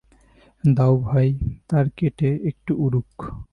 দাও 0.63 0.93
ভাই, 0.99 1.27
তার 1.69 1.85
কেটে, 1.97 2.29
একবার 2.49 2.73
উড়ুক। 2.75 3.11